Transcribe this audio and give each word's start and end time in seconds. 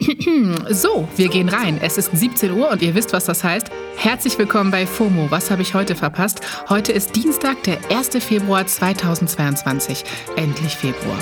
So, 0.70 1.08
wir 1.16 1.28
gehen 1.28 1.48
rein. 1.48 1.78
Es 1.82 1.98
ist 1.98 2.10
17 2.16 2.52
Uhr 2.52 2.70
und 2.70 2.82
ihr 2.82 2.94
wisst, 2.94 3.12
was 3.12 3.24
das 3.24 3.44
heißt. 3.44 3.68
Herzlich 3.96 4.38
willkommen 4.38 4.70
bei 4.70 4.86
FOMO. 4.86 5.30
Was 5.30 5.50
habe 5.50 5.62
ich 5.62 5.74
heute 5.74 5.94
verpasst? 5.94 6.40
Heute 6.68 6.92
ist 6.92 7.14
Dienstag, 7.16 7.62
der 7.64 7.78
1. 7.90 8.10
Februar 8.24 8.66
2022. 8.66 10.04
Endlich 10.36 10.76
Februar. 10.76 11.18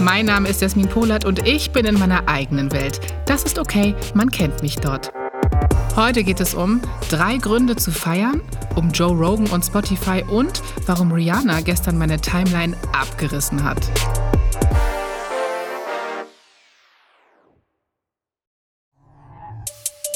Mein 0.00 0.26
Name 0.26 0.48
ist 0.48 0.60
Jasmin 0.60 0.88
Polat 0.88 1.24
und 1.24 1.46
ich 1.46 1.70
bin 1.70 1.86
in 1.86 1.98
meiner 1.98 2.28
eigenen 2.28 2.72
Welt. 2.72 3.00
Das 3.26 3.44
ist 3.44 3.58
okay, 3.58 3.94
man 4.14 4.30
kennt 4.30 4.62
mich 4.62 4.76
dort. 4.76 5.12
Heute 5.94 6.24
geht 6.24 6.40
es 6.40 6.54
um 6.54 6.80
drei 7.10 7.36
Gründe 7.36 7.76
zu 7.76 7.92
feiern, 7.92 8.40
um 8.74 8.90
Joe 8.90 9.12
Rogan 9.12 9.46
und 9.48 9.64
Spotify 9.64 10.24
und 10.28 10.62
warum 10.86 11.12
Rihanna 11.12 11.60
gestern 11.60 11.98
meine 11.98 12.20
Timeline 12.20 12.76
abgerissen 12.92 13.62
hat. 13.62 13.78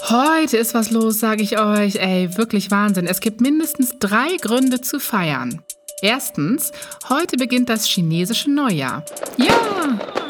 Heute 0.08 0.56
ist 0.56 0.72
was 0.72 0.92
los, 0.92 1.18
sage 1.18 1.42
ich 1.42 1.58
euch. 1.58 1.96
Ey, 1.96 2.36
wirklich 2.36 2.70
Wahnsinn. 2.70 3.08
Es 3.08 3.18
gibt 3.18 3.40
mindestens 3.40 3.98
drei 3.98 4.36
Gründe 4.40 4.80
zu 4.80 5.00
feiern. 5.00 5.62
Erstens, 6.00 6.70
heute 7.08 7.36
beginnt 7.36 7.68
das 7.68 7.86
chinesische 7.86 8.48
Neujahr. 8.48 9.04
Ja! 9.36 10.25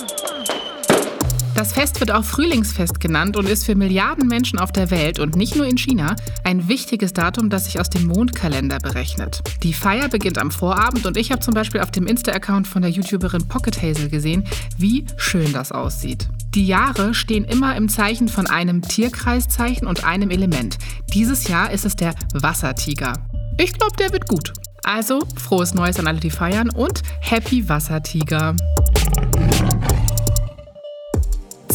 Das 1.67 1.73
Fest 1.73 1.99
wird 1.99 2.13
auch 2.13 2.23
Frühlingsfest 2.23 3.01
genannt 3.01 3.37
und 3.37 3.49
ist 3.49 3.67
für 3.67 3.75
Milliarden 3.75 4.29
Menschen 4.29 4.61
auf 4.61 4.71
der 4.71 4.93
Welt 4.93 5.19
und 5.19 5.35
nicht 5.35 5.57
nur 5.57 5.67
in 5.67 5.77
China 5.77 6.15
ein 6.45 6.69
wichtiges 6.69 7.13
Datum, 7.13 7.51
das 7.51 7.65
sich 7.65 7.81
aus 7.81 7.91
dem 7.91 8.07
Mondkalender 8.07 8.79
berechnet. 8.79 9.43
Die 9.65 9.73
Feier 9.73 10.09
beginnt 10.09 10.39
am 10.39 10.53
Vorabend 10.53 11.07
und 11.07 11.17
ich 11.17 11.33
habe 11.33 11.41
zum 11.41 11.55
Beispiel 11.55 11.81
auf 11.81 11.91
dem 11.91 12.07
Insta-Account 12.07 12.69
von 12.69 12.83
der 12.83 12.93
YouTuberin 12.93 13.49
Pocket 13.49 13.83
Hazel 13.83 14.09
gesehen, 14.09 14.45
wie 14.79 15.07
schön 15.17 15.53
das 15.53 15.73
aussieht. 15.73 16.29
Die 16.55 16.69
Jahre 16.69 17.15
stehen 17.15 17.43
immer 17.43 17.75
im 17.75 17.89
Zeichen 17.89 18.29
von 18.29 18.47
einem 18.47 18.81
Tierkreiszeichen 18.83 19.89
und 19.89 20.05
einem 20.05 20.31
Element. 20.31 20.79
Dieses 21.15 21.49
Jahr 21.49 21.73
ist 21.73 21.85
es 21.85 21.97
der 21.97 22.15
Wassertiger. 22.33 23.15
Ich 23.59 23.73
glaube, 23.73 23.97
der 23.97 24.13
wird 24.13 24.29
gut. 24.29 24.53
Also 24.85 25.19
frohes 25.37 25.75
Neues 25.75 25.99
an 25.99 26.07
alle, 26.07 26.21
die 26.21 26.31
feiern 26.31 26.71
und 26.71 27.03
Happy 27.21 27.69
Wassertiger. 27.69 28.55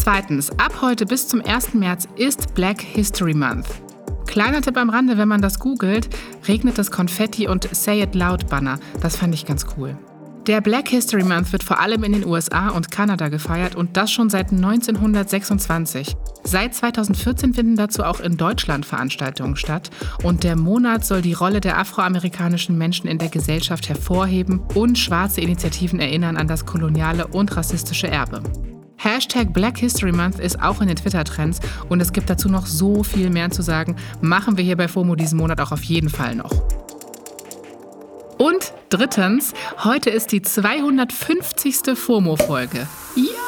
Zweitens, 0.03 0.49
ab 0.57 0.81
heute 0.81 1.05
bis 1.05 1.27
zum 1.27 1.45
1. 1.45 1.75
März 1.75 2.07
ist 2.15 2.55
Black 2.55 2.81
History 2.81 3.35
Month. 3.35 3.67
Kleiner 4.25 4.59
Tipp 4.59 4.75
am 4.77 4.89
Rande, 4.89 5.19
wenn 5.19 5.27
man 5.27 5.43
das 5.43 5.59
googelt, 5.59 6.09
regnet 6.47 6.79
das 6.79 6.89
Konfetti 6.89 7.47
und 7.47 7.69
Say 7.71 8.01
It 8.01 8.15
Loud 8.15 8.47
Banner. 8.47 8.79
Das 8.99 9.17
fand 9.17 9.35
ich 9.35 9.45
ganz 9.45 9.63
cool. 9.77 9.95
Der 10.47 10.59
Black 10.59 10.87
History 10.87 11.23
Month 11.23 11.51
wird 11.51 11.61
vor 11.61 11.79
allem 11.79 12.03
in 12.03 12.13
den 12.13 12.25
USA 12.25 12.69
und 12.69 12.89
Kanada 12.89 13.29
gefeiert 13.29 13.75
und 13.75 13.95
das 13.95 14.11
schon 14.11 14.31
seit 14.31 14.51
1926. 14.51 16.17
Seit 16.45 16.73
2014 16.73 17.53
finden 17.53 17.75
dazu 17.75 18.03
auch 18.03 18.21
in 18.21 18.37
Deutschland 18.37 18.87
Veranstaltungen 18.87 19.55
statt 19.55 19.91
und 20.23 20.43
der 20.43 20.55
Monat 20.55 21.05
soll 21.05 21.21
die 21.21 21.33
Rolle 21.33 21.61
der 21.61 21.77
afroamerikanischen 21.77 22.75
Menschen 22.75 23.05
in 23.05 23.19
der 23.19 23.29
Gesellschaft 23.29 23.87
hervorheben 23.87 24.61
und 24.73 24.97
schwarze 24.97 25.41
Initiativen 25.41 25.99
erinnern 25.99 26.37
an 26.37 26.47
das 26.47 26.65
koloniale 26.65 27.27
und 27.27 27.55
rassistische 27.55 28.07
Erbe. 28.07 28.41
Hashtag 29.03 29.51
Black 29.51 29.79
History 29.79 30.11
Month 30.11 30.39
ist 30.39 30.61
auch 30.61 30.79
in 30.79 30.87
den 30.87 30.95
Twitter-Trends 30.95 31.59
und 31.89 32.01
es 32.01 32.13
gibt 32.13 32.29
dazu 32.29 32.49
noch 32.49 32.67
so 32.67 33.01
viel 33.03 33.31
mehr 33.31 33.49
zu 33.49 33.63
sagen. 33.63 33.95
Machen 34.21 34.57
wir 34.57 34.63
hier 34.63 34.77
bei 34.77 34.87
FOMO 34.87 35.15
diesen 35.15 35.39
Monat 35.39 35.59
auch 35.59 35.71
auf 35.71 35.81
jeden 35.83 36.09
Fall 36.09 36.35
noch. 36.35 36.51
Und 38.37 38.73
drittens, 38.89 39.53
heute 39.83 40.11
ist 40.11 40.31
die 40.31 40.43
250. 40.43 41.97
FOMO-Folge. 41.97 42.87
Ja! 43.15 43.40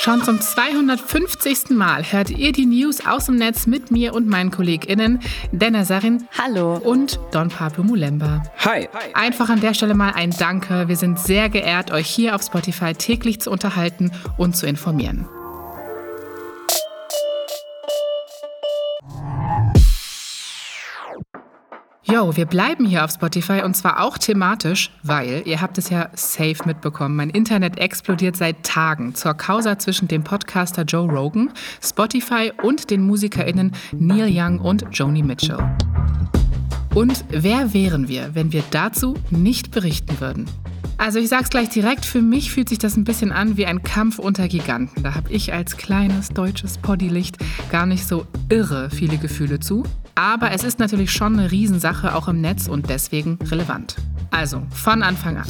Schon 0.00 0.22
zum 0.22 0.40
250. 0.40 1.70
Mal 1.70 2.04
hört 2.04 2.30
ihr 2.30 2.52
die 2.52 2.66
News 2.66 3.04
aus 3.04 3.26
dem 3.26 3.34
Netz 3.34 3.66
mit 3.66 3.90
mir 3.90 4.14
und 4.14 4.28
meinen 4.28 4.52
KollegInnen 4.52 5.18
Dana 5.50 5.84
Sarin. 5.84 6.28
Hallo. 6.38 6.76
Und 6.76 7.18
Don 7.32 7.48
Pablo 7.48 7.82
Mulemba. 7.82 8.44
Hi. 8.58 8.88
Einfach 9.14 9.48
an 9.48 9.60
der 9.60 9.74
Stelle 9.74 9.94
mal 9.94 10.12
ein 10.12 10.30
Danke. 10.30 10.86
Wir 10.86 10.96
sind 10.96 11.18
sehr 11.18 11.48
geehrt, 11.48 11.90
euch 11.90 12.06
hier 12.06 12.36
auf 12.36 12.42
Spotify 12.42 12.94
täglich 12.94 13.40
zu 13.40 13.50
unterhalten 13.50 14.12
und 14.36 14.56
zu 14.56 14.68
informieren. 14.68 15.26
Yo, 22.18 22.36
wir 22.36 22.46
bleiben 22.46 22.84
hier 22.84 23.04
auf 23.04 23.12
Spotify 23.12 23.62
und 23.64 23.74
zwar 23.76 24.00
auch 24.02 24.18
thematisch, 24.18 24.90
weil, 25.04 25.42
ihr 25.44 25.60
habt 25.60 25.78
es 25.78 25.88
ja 25.88 26.10
safe 26.14 26.56
mitbekommen, 26.64 27.14
mein 27.14 27.30
Internet 27.30 27.78
explodiert 27.78 28.36
seit 28.36 28.64
Tagen 28.64 29.14
zur 29.14 29.34
Causa 29.34 29.78
zwischen 29.78 30.08
dem 30.08 30.24
Podcaster 30.24 30.82
Joe 30.82 31.08
Rogan, 31.08 31.52
Spotify 31.80 32.50
und 32.60 32.90
den 32.90 33.06
MusikerInnen 33.06 33.70
Neil 33.92 34.32
Young 34.32 34.58
und 34.58 34.84
Joni 34.90 35.22
Mitchell. 35.22 35.64
Und 36.92 37.24
wer 37.28 37.72
wären 37.72 38.08
wir, 38.08 38.34
wenn 38.34 38.52
wir 38.52 38.64
dazu 38.72 39.14
nicht 39.30 39.70
berichten 39.70 40.18
würden? 40.18 40.46
Also 40.98 41.20
ich 41.20 41.28
sag's 41.28 41.48
gleich 41.48 41.68
direkt, 41.68 42.04
für 42.04 42.20
mich 42.20 42.50
fühlt 42.50 42.68
sich 42.68 42.78
das 42.78 42.96
ein 42.96 43.04
bisschen 43.04 43.30
an 43.30 43.56
wie 43.56 43.66
ein 43.66 43.84
Kampf 43.84 44.18
unter 44.18 44.48
Giganten. 44.48 45.04
Da 45.04 45.14
habe 45.14 45.30
ich 45.30 45.52
als 45.52 45.76
kleines 45.76 46.30
deutsches 46.30 46.76
Poddylicht 46.76 47.38
gar 47.70 47.86
nicht 47.86 48.06
so 48.06 48.26
irre 48.48 48.90
viele 48.90 49.16
Gefühle 49.16 49.60
zu. 49.60 49.84
Aber 50.16 50.50
es 50.50 50.64
ist 50.64 50.80
natürlich 50.80 51.12
schon 51.12 51.38
eine 51.38 51.52
Riesensache 51.52 52.16
auch 52.16 52.26
im 52.26 52.40
Netz 52.40 52.66
und 52.66 52.90
deswegen 52.90 53.38
relevant. 53.44 53.94
Also, 54.32 54.60
von 54.72 55.04
Anfang 55.04 55.36
an. 55.36 55.46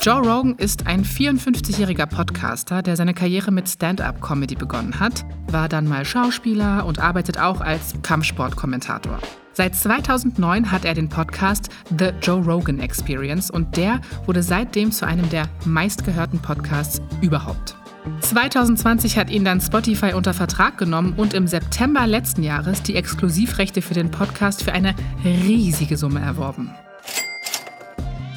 Joe 0.00 0.20
Rogan 0.20 0.54
ist 0.54 0.86
ein 0.86 1.04
54-jähriger 1.04 2.06
Podcaster, 2.06 2.82
der 2.82 2.96
seine 2.96 3.14
Karriere 3.14 3.50
mit 3.50 3.68
Stand-up-Comedy 3.68 4.54
begonnen 4.54 5.00
hat, 5.00 5.24
war 5.48 5.68
dann 5.68 5.88
mal 5.88 6.04
Schauspieler 6.04 6.86
und 6.86 7.00
arbeitet 7.00 7.38
auch 7.38 7.60
als 7.60 7.94
Kampfsportkommentator. 8.02 9.18
Seit 9.54 9.74
2009 9.74 10.72
hat 10.72 10.84
er 10.84 10.94
den 10.94 11.08
Podcast 11.08 11.68
The 11.98 12.10
Joe 12.22 12.42
Rogan 12.42 12.80
Experience 12.80 13.50
und 13.50 13.76
der 13.76 14.00
wurde 14.24 14.42
seitdem 14.42 14.90
zu 14.90 15.06
einem 15.06 15.28
der 15.28 15.48
meistgehörten 15.66 16.40
Podcasts 16.40 17.02
überhaupt. 17.20 17.76
2020 18.20 19.16
hat 19.16 19.30
ihn 19.30 19.44
dann 19.44 19.60
Spotify 19.60 20.14
unter 20.14 20.34
Vertrag 20.34 20.78
genommen 20.78 21.14
und 21.16 21.34
im 21.34 21.46
September 21.46 22.06
letzten 22.06 22.42
Jahres 22.42 22.82
die 22.82 22.96
Exklusivrechte 22.96 23.82
für 23.82 23.94
den 23.94 24.10
Podcast 24.10 24.62
für 24.62 24.72
eine 24.72 24.94
riesige 25.24 25.96
Summe 25.96 26.20
erworben. 26.20 26.72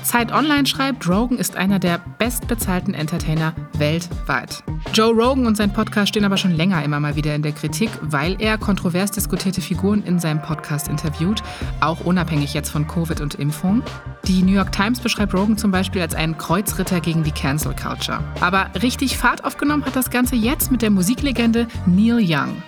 Zeit 0.06 0.32
Online 0.32 0.68
schreibt, 0.68 1.10
Rogan 1.10 1.40
ist 1.40 1.58
einer 1.58 1.80
der 1.80 2.00
bestbezahlten 2.20 2.94
Entertainer 2.94 3.54
weltweit. 3.78 4.64
Joe 4.94 5.12
Rogan 5.12 5.48
und 5.48 5.58
sein 5.58 5.74
Podcast 5.74 6.10
stehen 6.10 6.24
aber 6.24 6.38
schon 6.38 6.56
länger 6.56 6.84
immer 6.84 7.00
mal 7.00 7.16
wieder 7.16 7.34
in 7.34 7.42
der 7.42 7.52
Kritik, 7.52 7.90
weil 8.02 8.40
er 8.40 8.60
kontrovers 8.60 9.12
diskutierte 9.12 9.62
Figuren 9.62 10.04
in 10.04 10.20
seinem 10.20 10.42
Podcast 10.42 10.88
interviewt, 10.88 11.42
auch 11.82 12.02
unabhängig 12.06 12.54
jetzt 12.54 12.70
von 12.70 12.88
Covid 12.88 13.20
und 13.20 13.36
Impfung. 13.36 13.82
Die 14.28 14.44
New 14.44 14.54
York 14.54 14.72
Times 14.72 15.00
beschreibt 15.00 15.34
Rogan 15.34 15.58
zum 15.58 15.72
Beispiel 15.72 16.02
als 16.02 16.14
einen 16.14 16.38
Kreuzritter 16.38 17.02
gegen 17.02 17.24
die 17.24 17.32
Cancel 17.32 17.76
Culture. 17.76 18.20
Aber 18.42 18.70
richtig 18.82 19.18
Fahrt 19.18 19.44
aufgenommen 19.44 19.86
hat 19.86 19.96
das 19.96 20.12
Ganze 20.12 20.36
jetzt 20.36 20.72
mit 20.72 20.84
der 20.84 20.92
Musiklegende 20.92 21.68
Neil 21.88 22.20
Young. 22.22 22.62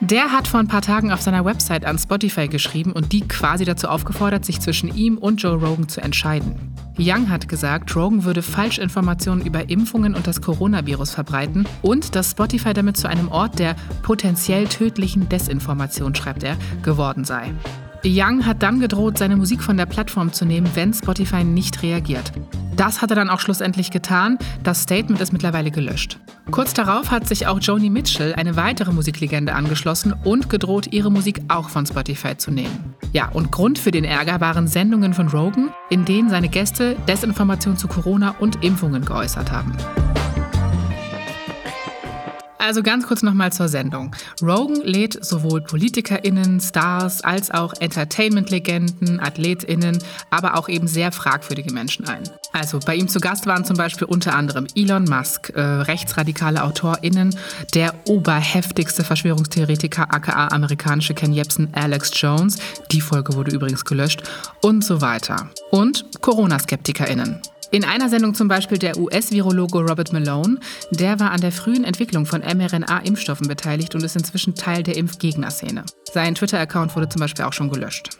Der 0.00 0.32
hat 0.32 0.46
vor 0.46 0.60
ein 0.60 0.68
paar 0.68 0.82
Tagen 0.82 1.12
auf 1.12 1.22
seiner 1.22 1.46
Website 1.46 1.86
an 1.86 1.98
Spotify 1.98 2.46
geschrieben 2.46 2.92
und 2.92 3.12
die 3.12 3.26
quasi 3.26 3.64
dazu 3.64 3.88
aufgefordert, 3.88 4.44
sich 4.44 4.60
zwischen 4.60 4.94
ihm 4.94 5.16
und 5.16 5.42
Joe 5.42 5.54
Rogan 5.54 5.88
zu 5.88 6.02
entscheiden. 6.02 6.73
Young 6.98 7.28
hat 7.28 7.48
gesagt, 7.48 7.94
Rogan 7.96 8.24
würde 8.24 8.42
Falschinformationen 8.42 9.44
über 9.44 9.68
Impfungen 9.68 10.14
und 10.14 10.26
das 10.26 10.40
Coronavirus 10.40 11.10
verbreiten 11.10 11.66
und 11.82 12.14
dass 12.14 12.30
Spotify 12.30 12.72
damit 12.72 12.96
zu 12.96 13.08
einem 13.08 13.28
Ort 13.28 13.58
der 13.58 13.74
potenziell 14.02 14.68
tödlichen 14.68 15.28
Desinformation, 15.28 16.14
schreibt 16.14 16.44
er, 16.44 16.56
geworden 16.82 17.24
sei. 17.24 17.52
Young 18.06 18.44
hat 18.44 18.62
dann 18.62 18.80
gedroht, 18.80 19.18
seine 19.18 19.34
Musik 19.34 19.62
von 19.62 19.76
der 19.76 19.86
Plattform 19.86 20.32
zu 20.32 20.44
nehmen, 20.44 20.68
wenn 20.74 20.92
Spotify 20.92 21.42
nicht 21.42 21.82
reagiert. 21.82 22.32
Das 22.76 23.00
hat 23.00 23.10
er 23.10 23.16
dann 23.16 23.30
auch 23.30 23.40
schlussendlich 23.40 23.90
getan. 23.90 24.38
Das 24.62 24.82
Statement 24.82 25.20
ist 25.20 25.32
mittlerweile 25.32 25.70
gelöscht. 25.70 26.18
Kurz 26.50 26.74
darauf 26.74 27.10
hat 27.10 27.26
sich 27.26 27.46
auch 27.46 27.60
Joni 27.60 27.88
Mitchell, 27.88 28.34
eine 28.34 28.56
weitere 28.56 28.92
Musiklegende, 28.92 29.54
angeschlossen 29.54 30.12
und 30.24 30.50
gedroht, 30.50 30.88
ihre 30.92 31.10
Musik 31.10 31.40
auch 31.48 31.70
von 31.70 31.86
Spotify 31.86 32.36
zu 32.36 32.50
nehmen. 32.50 32.93
Ja, 33.14 33.28
und 33.32 33.52
Grund 33.52 33.78
für 33.78 33.92
den 33.92 34.02
Ärger 34.02 34.40
waren 34.40 34.66
Sendungen 34.66 35.14
von 35.14 35.28
Rogan, 35.28 35.72
in 35.88 36.04
denen 36.04 36.30
seine 36.30 36.48
Gäste 36.48 36.96
Desinformation 37.06 37.76
zu 37.76 37.86
Corona 37.86 38.34
und 38.40 38.64
Impfungen 38.64 39.04
geäußert 39.04 39.52
haben. 39.52 39.72
Also 42.66 42.82
ganz 42.82 43.06
kurz 43.06 43.22
nochmal 43.22 43.52
zur 43.52 43.68
Sendung. 43.68 44.16
Rogan 44.40 44.80
lädt 44.80 45.22
sowohl 45.22 45.60
PolitikerInnen, 45.60 46.60
Stars 46.60 47.20
als 47.20 47.50
auch 47.50 47.74
Entertainment-Legenden, 47.78 49.20
AthletInnen, 49.20 49.98
aber 50.30 50.56
auch 50.56 50.70
eben 50.70 50.88
sehr 50.88 51.12
fragwürdige 51.12 51.74
Menschen 51.74 52.08
ein. 52.08 52.22
Also 52.54 52.78
bei 52.78 52.96
ihm 52.96 53.06
zu 53.08 53.20
Gast 53.20 53.46
waren 53.46 53.66
zum 53.66 53.76
Beispiel 53.76 54.06
unter 54.06 54.34
anderem 54.34 54.66
Elon 54.74 55.04
Musk, 55.04 55.50
äh, 55.54 55.60
rechtsradikale 55.60 56.64
AutorInnen, 56.64 57.36
der 57.74 57.92
oberheftigste 58.06 59.04
Verschwörungstheoretiker 59.04 60.14
aka 60.14 60.48
amerikanische 60.48 61.12
Ken 61.12 61.34
Jebsen, 61.34 61.68
Alex 61.72 62.12
Jones, 62.14 62.56
die 62.90 63.02
Folge 63.02 63.34
wurde 63.34 63.50
übrigens 63.50 63.84
gelöscht, 63.84 64.22
und 64.62 64.82
so 64.82 65.02
weiter. 65.02 65.50
Und 65.70 66.06
Corona-SkeptikerInnen. 66.22 67.42
In 67.74 67.84
einer 67.84 68.08
Sendung 68.08 68.34
zum 68.34 68.46
Beispiel 68.46 68.78
der 68.78 68.96
US-Virologe 68.96 69.80
Robert 69.80 70.12
Malone, 70.12 70.60
der 70.92 71.18
war 71.18 71.32
an 71.32 71.40
der 71.40 71.50
frühen 71.50 71.82
Entwicklung 71.82 72.24
von 72.24 72.40
mRNA-Impfstoffen 72.40 73.48
beteiligt 73.48 73.96
und 73.96 74.04
ist 74.04 74.14
inzwischen 74.14 74.54
Teil 74.54 74.84
der 74.84 74.96
Impfgegnerszene. 74.96 75.84
Sein 76.12 76.36
Twitter-Account 76.36 76.94
wurde 76.94 77.08
zum 77.08 77.18
Beispiel 77.18 77.44
auch 77.44 77.52
schon 77.52 77.70
gelöscht. 77.70 78.10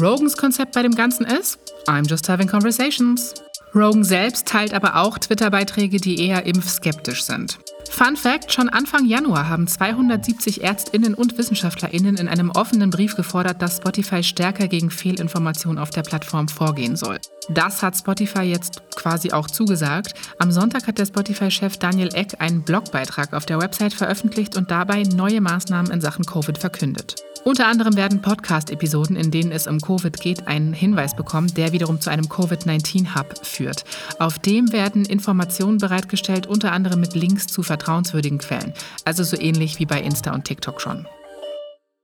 Rogans 0.00 0.36
Konzept 0.36 0.70
bei 0.70 0.84
dem 0.84 0.94
Ganzen 0.94 1.26
ist, 1.26 1.58
I'm 1.88 2.08
just 2.08 2.28
having 2.28 2.46
conversations. 2.46 3.34
Rogan 3.74 4.04
selbst 4.04 4.48
teilt 4.48 4.72
aber 4.72 4.96
auch 4.96 5.18
Twitter-Beiträge, 5.18 5.98
die 5.98 6.20
eher 6.20 6.46
impfskeptisch 6.46 7.24
sind. 7.24 7.58
Fun 7.90 8.16
Fact: 8.16 8.52
Schon 8.52 8.68
Anfang 8.68 9.06
Januar 9.06 9.48
haben 9.48 9.66
270 9.66 10.62
Ärztinnen 10.62 11.14
und 11.14 11.38
Wissenschaftlerinnen 11.38 12.16
in 12.16 12.28
einem 12.28 12.50
offenen 12.50 12.90
Brief 12.90 13.16
gefordert, 13.16 13.62
dass 13.62 13.76
Spotify 13.76 14.22
stärker 14.22 14.68
gegen 14.68 14.90
Fehlinformationen 14.90 15.78
auf 15.78 15.90
der 15.90 16.02
Plattform 16.02 16.48
vorgehen 16.48 16.96
soll. 16.96 17.18
Das 17.48 17.82
hat 17.82 17.96
Spotify 17.96 18.42
jetzt 18.42 18.82
quasi 18.96 19.32
auch 19.32 19.46
zugesagt. 19.46 20.14
Am 20.38 20.50
Sonntag 20.50 20.86
hat 20.86 20.98
der 20.98 21.06
Spotify-Chef 21.06 21.76
Daniel 21.76 22.14
Eck 22.14 22.34
einen 22.40 22.62
Blogbeitrag 22.62 23.32
auf 23.32 23.46
der 23.46 23.60
Website 23.60 23.94
veröffentlicht 23.94 24.56
und 24.56 24.70
dabei 24.70 25.02
neue 25.02 25.40
Maßnahmen 25.40 25.92
in 25.92 26.00
Sachen 26.00 26.24
Covid 26.24 26.58
verkündet. 26.58 27.25
Unter 27.46 27.68
anderem 27.68 27.94
werden 27.94 28.22
Podcast-Episoden, 28.22 29.14
in 29.14 29.30
denen 29.30 29.52
es 29.52 29.68
um 29.68 29.80
Covid 29.80 30.20
geht, 30.20 30.48
einen 30.48 30.72
Hinweis 30.72 31.14
bekommen, 31.14 31.54
der 31.54 31.70
wiederum 31.70 32.00
zu 32.00 32.10
einem 32.10 32.28
Covid-19-Hub 32.28 33.46
führt. 33.46 33.84
Auf 34.18 34.40
dem 34.40 34.72
werden 34.72 35.04
Informationen 35.04 35.78
bereitgestellt, 35.78 36.48
unter 36.48 36.72
anderem 36.72 36.98
mit 36.98 37.14
Links 37.14 37.46
zu 37.46 37.62
vertrauenswürdigen 37.62 38.38
Quellen. 38.38 38.74
Also 39.04 39.22
so 39.22 39.38
ähnlich 39.38 39.78
wie 39.78 39.86
bei 39.86 40.00
Insta 40.02 40.34
und 40.34 40.42
TikTok 40.42 40.80
schon. 40.80 41.06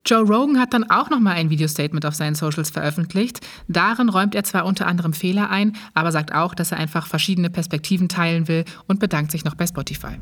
Joe 0.06 0.20
Rogan 0.20 0.60
hat 0.60 0.74
dann 0.74 0.88
auch 0.88 1.10
nochmal 1.10 1.34
ein 1.34 1.50
Video-Statement 1.50 2.06
auf 2.06 2.14
seinen 2.14 2.36
Socials 2.36 2.70
veröffentlicht. 2.70 3.40
Darin 3.66 4.10
räumt 4.10 4.36
er 4.36 4.44
zwar 4.44 4.64
unter 4.64 4.86
anderem 4.86 5.12
Fehler 5.12 5.50
ein, 5.50 5.74
aber 5.92 6.12
sagt 6.12 6.32
auch, 6.32 6.54
dass 6.54 6.70
er 6.70 6.78
einfach 6.78 7.08
verschiedene 7.08 7.50
Perspektiven 7.50 8.08
teilen 8.08 8.46
will 8.46 8.64
und 8.86 9.00
bedankt 9.00 9.32
sich 9.32 9.44
noch 9.44 9.56
bei 9.56 9.66
Spotify. 9.66 10.20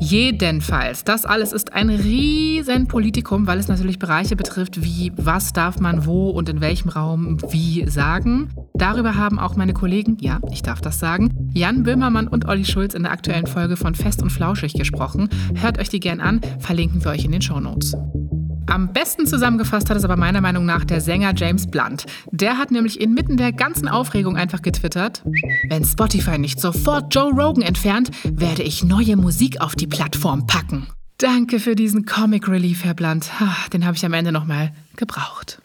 Jedenfalls, 0.00 1.04
das 1.04 1.24
alles 1.24 1.52
ist 1.52 1.72
ein 1.72 1.90
riesen 1.90 2.86
Politikum, 2.88 3.46
weil 3.46 3.58
es 3.58 3.68
natürlich 3.68 3.98
Bereiche 3.98 4.36
betrifft, 4.36 4.82
wie 4.82 5.12
was 5.16 5.52
darf 5.52 5.80
man 5.80 6.06
wo 6.06 6.30
und 6.30 6.48
in 6.48 6.60
welchem 6.60 6.88
Raum 6.88 7.38
wie 7.50 7.88
sagen. 7.88 8.50
Darüber 8.74 9.14
haben 9.14 9.38
auch 9.38 9.56
meine 9.56 9.72
Kollegen, 9.72 10.16
ja, 10.20 10.40
ich 10.50 10.62
darf 10.62 10.80
das 10.80 10.98
sagen, 10.98 11.50
Jan 11.52 11.82
Böhmermann 11.84 12.28
und 12.28 12.46
Olli 12.46 12.64
Schulz 12.64 12.94
in 12.94 13.04
der 13.04 13.12
aktuellen 13.12 13.46
Folge 13.46 13.76
von 13.76 13.94
Fest 13.94 14.22
und 14.22 14.30
Flauschig 14.30 14.74
gesprochen. 14.74 15.28
Hört 15.54 15.78
euch 15.78 15.88
die 15.88 16.00
gern 16.00 16.20
an, 16.20 16.40
verlinken 16.58 17.04
wir 17.04 17.12
euch 17.12 17.24
in 17.24 17.32
den 17.32 17.42
Shownotes. 17.42 17.96
Am 18.66 18.92
besten 18.92 19.26
zusammengefasst 19.26 19.90
hat 19.90 19.96
es 19.96 20.04
aber 20.04 20.16
meiner 20.16 20.40
Meinung 20.40 20.64
nach 20.64 20.84
der 20.84 21.00
Sänger 21.00 21.34
James 21.36 21.66
Blunt. 21.66 22.06
Der 22.30 22.56
hat 22.56 22.70
nämlich 22.70 23.00
inmitten 23.00 23.36
der 23.36 23.52
ganzen 23.52 23.88
Aufregung 23.88 24.36
einfach 24.36 24.62
getwittert: 24.62 25.22
Wenn 25.68 25.84
Spotify 25.84 26.38
nicht 26.38 26.60
sofort 26.60 27.14
Joe 27.14 27.30
Rogan 27.32 27.62
entfernt, 27.62 28.10
werde 28.24 28.62
ich 28.62 28.82
neue 28.82 29.16
Musik 29.16 29.60
auf 29.60 29.74
die 29.74 29.86
Plattform 29.86 30.46
packen. 30.46 30.86
Danke 31.18 31.60
für 31.60 31.74
diesen 31.74 32.06
Comic 32.06 32.48
Relief, 32.48 32.84
Herr 32.84 32.94
Blunt. 32.94 33.30
Den 33.72 33.84
habe 33.84 33.96
ich 33.96 34.04
am 34.04 34.12
Ende 34.12 34.32
nochmal 34.32 34.72
gebraucht. 34.96 35.60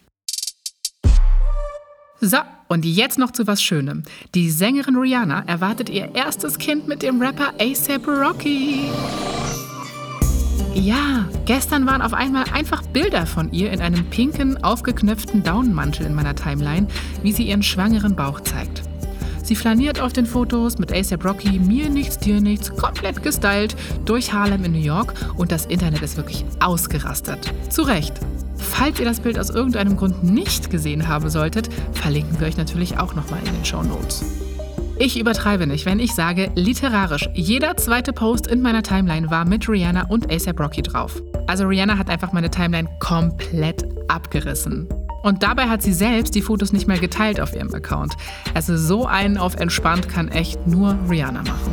So, 2.21 2.37
und 2.67 2.85
jetzt 2.85 3.17
noch 3.17 3.31
zu 3.31 3.47
was 3.47 3.63
Schönem. 3.63 4.03
Die 4.35 4.51
Sängerin 4.51 4.97
Rihanna 4.97 5.43
erwartet 5.47 5.89
ihr 5.89 6.13
erstes 6.15 6.57
Kind 6.57 6.87
mit 6.87 7.01
dem 7.01 7.21
Rapper 7.21 7.53
ASAP 7.59 8.07
Rocky. 8.07 8.89
Ja, 10.79 11.25
gestern 11.45 11.85
waren 11.85 12.01
auf 12.01 12.13
einmal 12.13 12.45
einfach 12.53 12.81
Bilder 12.83 13.25
von 13.25 13.51
ihr 13.51 13.71
in 13.71 13.81
einem 13.81 14.05
pinken, 14.05 14.63
aufgeknöpften 14.63 15.43
Daunenmantel 15.43 16.05
in 16.05 16.15
meiner 16.15 16.35
Timeline, 16.35 16.87
wie 17.21 17.33
sie 17.33 17.43
ihren 17.43 17.63
schwangeren 17.63 18.15
Bauch 18.15 18.39
zeigt. 18.39 18.83
Sie 19.43 19.57
flaniert 19.57 19.99
auf 19.99 20.13
den 20.13 20.25
Fotos 20.25 20.77
mit 20.77 20.93
ASAP 20.93 21.25
Rocky, 21.25 21.59
mir 21.59 21.89
nichts, 21.89 22.17
dir 22.17 22.39
nichts, 22.39 22.73
komplett 22.73 23.21
gestylt 23.23 23.75
durch 24.05 24.31
Harlem 24.31 24.63
in 24.63 24.71
New 24.71 24.79
York 24.79 25.13
und 25.35 25.51
das 25.51 25.65
Internet 25.65 26.01
ist 26.01 26.15
wirklich 26.15 26.45
ausgerastet. 26.61 27.53
Zu 27.69 27.81
Recht. 27.81 28.13
Falls 28.55 28.99
ihr 28.99 29.05
das 29.05 29.19
Bild 29.19 29.37
aus 29.37 29.49
irgendeinem 29.49 29.97
Grund 29.97 30.23
nicht 30.23 30.69
gesehen 30.69 31.09
haben 31.09 31.29
solltet, 31.29 31.69
verlinken 31.91 32.39
wir 32.39 32.47
euch 32.47 32.57
natürlich 32.57 32.97
auch 32.97 33.15
nochmal 33.15 33.39
in 33.45 33.53
den 33.53 33.65
Show 33.65 33.83
Notes. 33.83 34.23
Ich 35.01 35.17
übertreibe 35.17 35.65
nicht, 35.65 35.85
wenn 35.85 35.97
ich 35.97 36.13
sage, 36.13 36.51
literarisch, 36.55 37.29
jeder 37.33 37.77
zweite 37.77 38.11
Post 38.11 38.47
in 38.47 38.61
meiner 38.61 38.83
Timeline 38.83 39.31
war 39.31 39.45
mit 39.45 39.69
Rihanna 39.69 40.07
und 40.09 40.29
ASAP 40.29 40.59
Rocky 40.59 40.81
drauf. 40.81 41.23
Also 41.47 41.65
Rihanna 41.67 41.97
hat 41.97 42.09
einfach 42.09 42.33
meine 42.33 42.51
Timeline 42.51 42.89
komplett 42.99 43.85
abgerissen. 44.09 44.89
Und 45.23 45.41
dabei 45.41 45.69
hat 45.69 45.81
sie 45.81 45.93
selbst 45.93 46.35
die 46.35 46.41
Fotos 46.41 46.73
nicht 46.73 46.85
mehr 46.85 46.99
geteilt 46.99 47.39
auf 47.39 47.55
ihrem 47.55 47.73
Account. 47.73 48.17
Also 48.53 48.75
so 48.75 49.05
einen 49.05 49.37
auf 49.37 49.55
entspannt 49.55 50.09
kann 50.09 50.27
echt 50.27 50.67
nur 50.67 50.97
Rihanna 51.09 51.43
machen. 51.43 51.71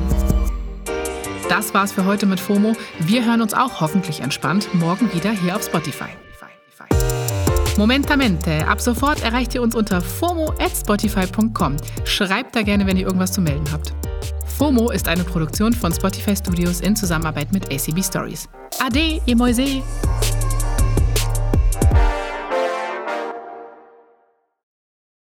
Das 1.48 1.74
war's 1.74 1.90
für 1.90 2.04
heute 2.04 2.26
mit 2.26 2.38
FOMO. 2.38 2.76
Wir 3.00 3.24
hören 3.24 3.42
uns 3.42 3.54
auch 3.54 3.80
hoffentlich 3.80 4.20
entspannt 4.20 4.72
morgen 4.72 5.12
wieder 5.12 5.32
hier 5.32 5.56
auf 5.56 5.64
Spotify. 5.64 6.10
Momentamente. 7.76 8.66
Ab 8.66 8.80
sofort 8.80 9.22
erreicht 9.22 9.54
ihr 9.54 9.62
uns 9.62 9.74
unter 9.74 10.00
fomo@spotify.com. 10.00 11.76
Schreibt 12.04 12.56
da 12.56 12.62
gerne, 12.62 12.86
wenn 12.86 12.96
ihr 12.96 13.06
irgendwas 13.06 13.32
zu 13.32 13.40
melden 13.40 13.66
habt. 13.72 13.92
FOMO 14.56 14.90
ist 14.90 15.06
eine 15.06 15.22
Produktion 15.22 15.74
von 15.74 15.92
Spotify 15.92 16.34
Studios 16.34 16.80
in 16.80 16.96
Zusammenarbeit 16.96 17.52
mit 17.52 17.70
ACB 17.70 18.02
Stories. 18.02 18.48
Ade, 18.78 19.20
ihr 19.26 19.36
Mäuse! 19.36 19.82